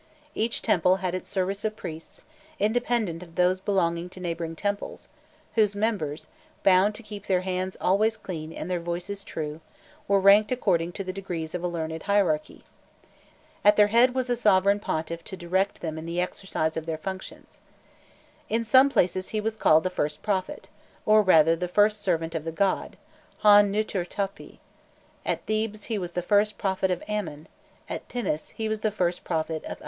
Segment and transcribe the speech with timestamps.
[0.33, 2.23] Each temple had its service of priests,
[2.59, 5.09] independent of those belonging to neighbouring temples,
[5.53, 6.27] whose members,
[6.63, 9.61] bound to keep their hands always clean and their voices true,
[10.07, 12.63] were ranked according to the degrees of a learned hierarchy.
[13.63, 16.97] At their head was a sovereign pontiff to direct them in the exercise of their
[16.97, 17.59] functions.
[18.49, 20.67] In some places he was called the first prophet,
[21.05, 22.97] or rather the first servant of the god
[23.41, 24.59] hon nûtir topi;
[25.27, 27.45] at Thebes he was the first prophet of Amon,
[27.87, 29.79] at Thinis he was the first prophet of Anhûri.